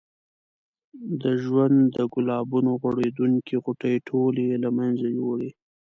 د 1.21 1.23
ژوند 1.43 1.77
د 1.95 1.97
ګلابونو 2.13 2.71
غوړېدونکې 2.81 3.55
غوټۍ 3.63 3.95
ټولې 4.07 4.43
یې 4.49 4.57
له 4.65 4.69
منځه 4.77 5.05
یوړې. 5.17 5.49